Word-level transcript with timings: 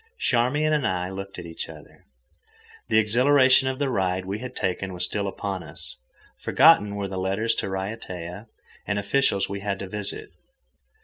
Charmian 0.17 0.73
and 0.73 0.87
I 0.87 1.11
looked 1.11 1.37
at 1.37 1.45
each 1.45 1.69
other. 1.69 2.07
The 2.87 2.97
exhilaration 2.97 3.67
of 3.67 3.77
the 3.77 3.91
ride 3.91 4.25
we 4.25 4.39
had 4.39 4.55
taken 4.55 4.93
was 4.93 5.05
still 5.05 5.27
upon 5.27 5.61
us. 5.61 5.95
Forgotten 6.39 6.95
were 6.95 7.07
the 7.07 7.19
letters 7.19 7.53
to 7.57 7.67
Raiatea, 7.69 8.47
the 8.87 8.97
officials 8.97 9.47
we 9.47 9.59
had 9.59 9.77
to 9.77 9.87
visit. 9.87 10.31